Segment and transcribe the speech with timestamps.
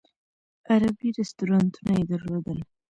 [0.69, 2.59] عربي رستورانونه یې درلودل.